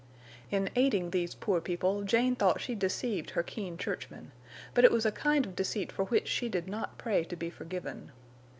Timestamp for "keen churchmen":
3.43-4.31